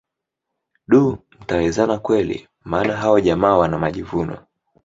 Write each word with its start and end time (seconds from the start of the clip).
Duh 0.87 1.17
mtawezana 1.41 1.97
kweli 1.97 2.47
maana 2.65 2.97
hao 2.97 3.19
jamaa 3.19 3.57
wana 3.57 3.77
majivuno 3.79 4.37